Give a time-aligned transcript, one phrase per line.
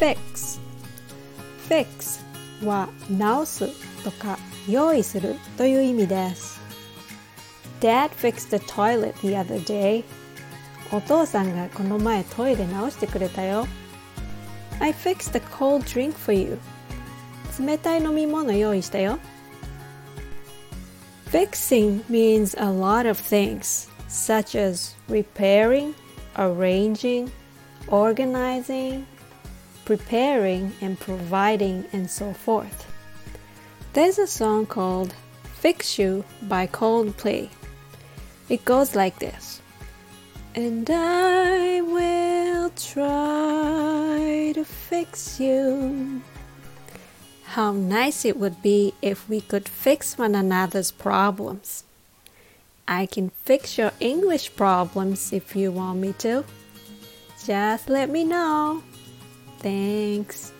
[0.00, 0.60] fix
[1.68, 2.20] fix
[2.64, 3.68] は直す
[4.02, 6.60] とか用意するという意味です
[7.80, 10.04] Dad fixed the toilet the other day
[10.92, 13.66] お父さんがこの前トイレ直してくれたよ
[14.80, 16.58] I fixed a cold drink for you
[17.58, 19.18] 冷たい飲み物用意したよ
[21.30, 25.92] Fixing means a lot of things such as repairing,
[26.36, 27.30] arranging,
[27.88, 29.04] organizing,
[29.97, 32.87] preparing and providing, and so forth.
[33.91, 35.13] There's a song called
[35.55, 37.49] Fix You by Coldplay.
[38.47, 39.61] It goes like this
[40.55, 46.21] And I will try to fix you.
[47.43, 51.83] How nice it would be if we could fix one another's problems.
[52.87, 56.45] I can fix your English problems if you want me to.
[57.45, 58.83] Just let me know.
[59.61, 60.53] Thanks.